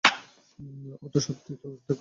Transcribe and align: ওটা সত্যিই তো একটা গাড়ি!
ওটা 1.01 1.19
সত্যিই 1.25 1.57
তো 1.61 1.67
একটা 1.67 1.77
গাড়ি! 1.77 1.87